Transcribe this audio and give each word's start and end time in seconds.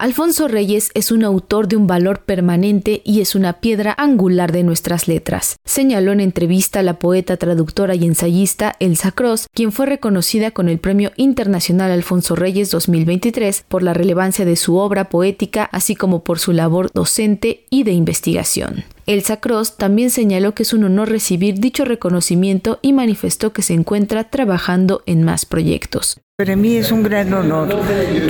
Alfonso 0.00 0.48
Reyes 0.48 0.88
es 0.94 1.12
un 1.12 1.24
autor 1.24 1.68
de 1.68 1.76
un 1.76 1.86
valor 1.86 2.20
permanente 2.22 3.02
y 3.04 3.20
es 3.20 3.34
una 3.34 3.60
piedra 3.60 3.94
angular 3.98 4.50
de 4.50 4.62
nuestras 4.62 5.08
letras, 5.08 5.56
señaló 5.66 6.12
en 6.12 6.20
entrevista 6.20 6.82
la 6.82 6.98
poeta, 6.98 7.36
traductora 7.36 7.94
y 7.94 8.06
ensayista 8.06 8.76
Elsa 8.80 9.12
Cross, 9.12 9.48
quien 9.52 9.72
fue 9.72 9.84
reconocida 9.84 10.52
con 10.52 10.70
el 10.70 10.78
Premio 10.78 11.12
Internacional 11.16 11.90
Alfonso 11.90 12.34
Reyes 12.34 12.70
2023 12.70 13.66
por 13.68 13.82
la 13.82 13.92
relevancia 13.92 14.46
de 14.46 14.56
su 14.56 14.76
obra 14.76 15.10
poética, 15.10 15.64
así 15.64 15.94
como 15.94 16.24
por 16.24 16.38
su 16.38 16.52
labor 16.52 16.90
docente 16.94 17.66
y 17.68 17.82
de 17.82 17.92
investigación. 17.92 18.84
Elsa 19.04 19.36
Cross 19.36 19.76
también 19.76 20.08
señaló 20.08 20.54
que 20.54 20.62
es 20.62 20.72
un 20.72 20.84
honor 20.84 21.10
recibir 21.10 21.58
dicho 21.58 21.84
reconocimiento 21.84 22.78
y 22.80 22.94
manifestó 22.94 23.52
que 23.52 23.60
se 23.60 23.74
encuentra 23.74 24.30
trabajando 24.30 25.02
en 25.04 25.24
más 25.24 25.44
proyectos. 25.44 26.22
Para 26.40 26.56
mí 26.56 26.76
es 26.76 26.90
un 26.90 27.02
gran 27.02 27.34
honor 27.34 27.68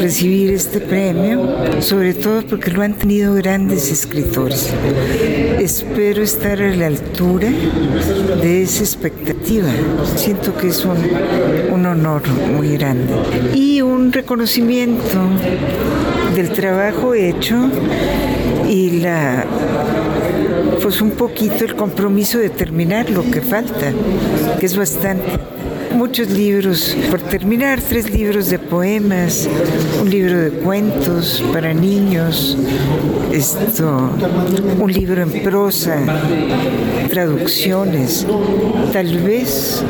recibir 0.00 0.50
este 0.50 0.80
premio, 0.80 1.80
sobre 1.80 2.12
todo 2.12 2.45
porque 2.45 2.72
lo 2.72 2.82
han 2.82 2.95
tenido 2.95 3.34
grandes 3.34 3.92
escritores. 3.92 4.68
Espero 5.60 6.20
estar 6.20 6.60
a 6.60 6.74
la 6.74 6.88
altura 6.88 7.51
de 8.42 8.62
esa 8.62 8.82
expectativa. 8.82 9.68
Siento 10.16 10.56
que 10.56 10.70
es 10.70 10.84
un, 10.84 10.96
un 11.70 11.87
honor 11.87 12.23
muy 12.52 12.77
grande. 12.77 13.15
Y 13.54 13.80
un 13.80 14.12
reconocimiento 14.12 15.20
del 16.34 16.51
trabajo 16.51 17.15
hecho 17.15 17.70
y 18.68 19.02
la 19.02 19.46
pues 20.82 21.01
un 21.01 21.12
poquito 21.12 21.65
el 21.65 21.77
compromiso 21.77 22.38
de 22.38 22.51
terminar 22.51 23.09
lo 23.09 23.23
que 23.30 23.40
falta, 23.40 23.92
que 24.59 24.66
es 24.66 24.77
bastante 24.77 25.38
muchos 25.93 26.30
libros, 26.30 26.97
por 27.11 27.21
terminar, 27.21 27.80
tres 27.80 28.11
libros 28.11 28.51
de 28.51 28.59
poemas, 28.59 29.49
un 30.01 30.11
libro 30.11 30.39
de 30.39 30.51
cuentos 30.51 31.43
para 31.53 31.73
niños, 31.73 32.57
esto, 33.33 34.11
un 34.79 34.93
libro 34.93 35.23
en 35.23 35.43
prosa, 35.43 35.97
traducciones. 37.09 38.27
Tal 38.93 39.19
vez 39.19 39.82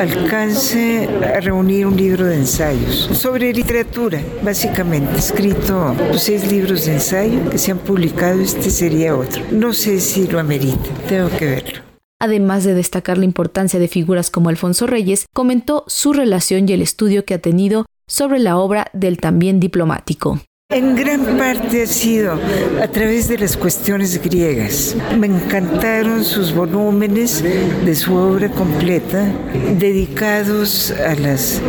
alcance 0.00 1.08
a 1.36 1.40
reunir 1.40 1.86
un 1.86 1.96
libro 1.96 2.24
de 2.26 2.36
ensayos 2.36 3.10
sobre 3.12 3.52
literatura, 3.52 4.20
básicamente. 4.42 5.18
Escrito 5.18 5.94
pues, 6.10 6.22
seis 6.22 6.50
libros 6.50 6.86
de 6.86 6.94
ensayo 6.94 7.50
que 7.50 7.58
se 7.58 7.72
han 7.72 7.78
publicado, 7.78 8.40
este 8.40 8.70
sería 8.70 9.16
otro. 9.16 9.42
No 9.50 9.72
sé 9.72 10.00
si 10.00 10.26
lo 10.26 10.38
amerita, 10.38 10.90
tengo 11.08 11.28
que 11.30 11.46
verlo 11.46 11.89
además 12.20 12.62
de 12.62 12.74
destacar 12.74 13.18
la 13.18 13.24
importancia 13.24 13.80
de 13.80 13.88
figuras 13.88 14.30
como 14.30 14.48
Alfonso 14.48 14.86
Reyes, 14.86 15.26
comentó 15.32 15.84
su 15.88 16.12
relación 16.12 16.68
y 16.68 16.72
el 16.72 16.82
estudio 16.82 17.24
que 17.24 17.34
ha 17.34 17.38
tenido 17.40 17.86
sobre 18.06 18.38
la 18.38 18.56
obra 18.56 18.86
del 18.92 19.18
también 19.18 19.58
diplomático. 19.58 20.40
En 20.72 20.94
gran 20.94 21.36
parte 21.36 21.82
ha 21.82 21.86
sido 21.86 22.38
a 22.80 22.86
través 22.86 23.26
de 23.26 23.38
las 23.38 23.56
cuestiones 23.56 24.22
griegas. 24.22 24.94
Me 25.18 25.26
encantaron 25.26 26.24
sus 26.24 26.54
volúmenes 26.54 27.42
de 27.42 27.94
su 27.96 28.14
obra 28.14 28.48
completa 28.50 29.32
dedicados 29.76 30.92
a 30.92 31.16
las, 31.16 31.60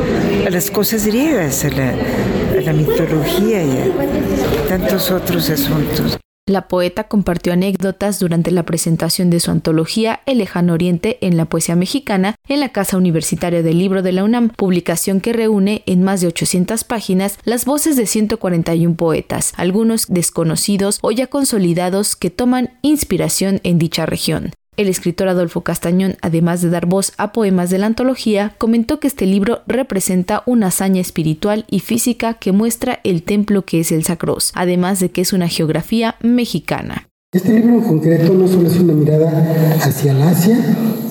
cosas 0.69 1.07
griegas, 1.07 1.65
a 1.65 1.69
la, 1.69 1.89
a 1.89 2.61
la 2.61 2.73
mitología 2.73 3.63
y 3.63 3.71
a 3.71 4.67
tantos 4.67 5.09
otros 5.09 5.49
asuntos. 5.49 6.19
La 6.47 6.67
poeta 6.67 7.03
compartió 7.03 7.53
anécdotas 7.53 8.19
durante 8.19 8.49
la 8.49 8.63
presentación 8.63 9.29
de 9.29 9.39
su 9.39 9.51
antología 9.51 10.21
El 10.25 10.39
lejano 10.39 10.73
oriente 10.73 11.19
en 11.21 11.37
la 11.37 11.45
poesía 11.45 11.75
mexicana 11.75 12.35
en 12.47 12.59
la 12.59 12.69
Casa 12.69 12.97
Universitaria 12.97 13.61
del 13.61 13.77
Libro 13.77 14.01
de 14.01 14.11
la 14.11 14.23
UNAM, 14.23 14.49
publicación 14.49 15.21
que 15.21 15.33
reúne 15.33 15.83
en 15.85 16.03
más 16.03 16.19
de 16.19 16.27
800 16.27 16.83
páginas 16.83 17.37
las 17.43 17.65
voces 17.65 17.95
de 17.95 18.07
141 18.07 18.95
poetas, 18.95 19.53
algunos 19.55 20.07
desconocidos 20.07 20.97
o 21.03 21.11
ya 21.11 21.27
consolidados 21.27 22.15
que 22.15 22.31
toman 22.31 22.71
inspiración 22.81 23.61
en 23.63 23.77
dicha 23.77 24.07
región. 24.07 24.51
El 24.77 24.87
escritor 24.87 25.27
Adolfo 25.27 25.61
Castañón, 25.61 26.15
además 26.21 26.61
de 26.61 26.69
dar 26.69 26.85
voz 26.85 27.11
a 27.17 27.33
poemas 27.33 27.69
de 27.69 27.77
la 27.77 27.87
antología, 27.87 28.55
comentó 28.57 29.01
que 29.01 29.07
este 29.07 29.25
libro 29.25 29.59
representa 29.67 30.43
una 30.45 30.67
hazaña 30.67 31.01
espiritual 31.01 31.65
y 31.69 31.81
física 31.81 32.35
que 32.35 32.53
muestra 32.53 33.01
el 33.03 33.21
templo 33.23 33.63
que 33.63 33.81
es 33.81 33.91
el 33.91 34.05
Sacros, 34.05 34.53
además 34.55 35.01
de 35.01 35.11
que 35.11 35.19
es 35.19 35.33
una 35.33 35.49
geografía 35.49 36.15
mexicana. 36.21 37.09
Este 37.33 37.51
libro 37.51 37.75
en 37.75 37.81
concreto 37.81 38.33
no 38.33 38.47
solo 38.47 38.69
es 38.69 38.77
una 38.77 38.93
mirada 38.93 39.77
hacia 39.81 40.13
el 40.13 40.21
Asia 40.21 40.57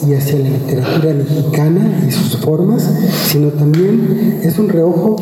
y 0.09 0.15
hacia 0.15 0.39
la 0.39 0.49
literatura 0.49 1.13
mexicana 1.13 2.05
y 2.09 2.13
sus 2.13 2.39
formas, 2.39 2.91
sino 3.27 3.49
también 3.49 4.41
es 4.43 4.59
un 4.59 4.71
reojo 4.71 5.17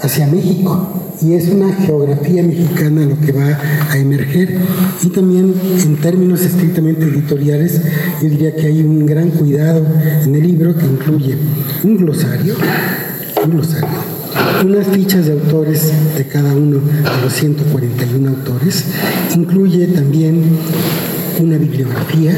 hacia 0.00 0.26
México 0.26 0.99
y 1.22 1.34
es 1.34 1.48
una 1.48 1.72
geografía 1.72 2.42
mexicana 2.42 3.04
lo 3.04 3.18
que 3.20 3.32
va 3.32 3.58
a 3.90 3.98
emerger. 3.98 4.56
Y 5.02 5.08
también 5.08 5.54
en 5.82 5.96
términos 5.96 6.42
estrictamente 6.42 7.04
editoriales 7.04 7.80
yo 8.22 8.28
diría 8.28 8.54
que 8.54 8.66
hay 8.66 8.82
un 8.82 9.06
gran 9.06 9.30
cuidado 9.30 9.86
en 10.24 10.34
el 10.34 10.42
libro 10.42 10.74
que 10.74 10.86
incluye 10.86 11.36
un 11.84 11.96
glosario, 11.96 12.54
un 13.44 13.50
glosario, 13.50 13.88
unas 14.64 14.86
fichas 14.86 15.26
de 15.26 15.32
autores 15.32 15.92
de 16.16 16.26
cada 16.26 16.54
uno 16.54 16.78
de 16.78 17.22
los 17.22 17.32
141 17.32 18.28
autores, 18.28 18.84
incluye 19.34 19.86
también 19.88 20.42
una 21.40 21.56
bibliografía, 21.56 22.34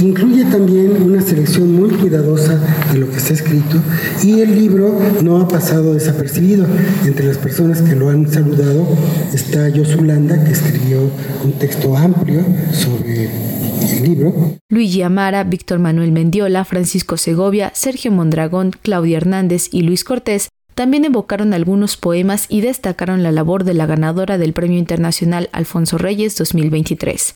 incluye 0.00 0.44
también 0.44 1.02
una 1.02 1.20
selección 1.22 1.72
muy 1.72 1.90
cuidadosa 1.90 2.60
de 2.92 2.98
lo 2.98 3.10
que 3.10 3.16
está 3.16 3.34
escrito 3.34 3.80
y 4.22 4.40
el 4.40 4.54
libro 4.54 4.98
no 5.22 5.40
ha 5.40 5.48
pasado 5.48 5.94
desapercibido. 5.94 6.66
Entre 7.04 7.26
las 7.26 7.38
personas 7.38 7.82
que 7.82 7.94
lo 7.94 8.10
han 8.10 8.30
saludado 8.30 8.86
está 9.32 9.68
Yosulanda, 9.68 10.42
que 10.44 10.52
escribió 10.52 11.10
un 11.44 11.52
texto 11.52 11.96
amplio 11.96 12.44
sobre 12.72 13.24
el 13.24 14.02
libro. 14.02 14.56
Luigi 14.68 15.02
Amara, 15.02 15.44
Víctor 15.44 15.78
Manuel 15.78 16.12
Mendiola, 16.12 16.64
Francisco 16.64 17.16
Segovia, 17.16 17.72
Sergio 17.74 18.12
Mondragón, 18.12 18.72
Claudia 18.82 19.16
Hernández 19.16 19.68
y 19.72 19.82
Luis 19.82 20.04
Cortés 20.04 20.48
también 20.76 21.06
evocaron 21.06 21.54
algunos 21.54 21.96
poemas 21.96 22.44
y 22.50 22.60
destacaron 22.60 23.22
la 23.22 23.32
labor 23.32 23.64
de 23.64 23.72
la 23.72 23.86
ganadora 23.86 24.36
del 24.36 24.52
Premio 24.52 24.78
Internacional 24.78 25.48
Alfonso 25.52 25.96
Reyes 25.96 26.36
2023. 26.36 27.35